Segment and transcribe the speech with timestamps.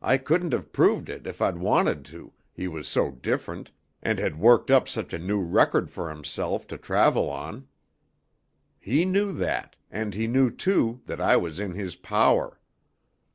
[0.00, 4.40] I couldn't have proved it if I'd wanted to, he was so different, and had
[4.40, 7.68] worked up such a new record for himself to travel on.
[8.80, 12.58] He knew that, and he knew, too, that I was in his power."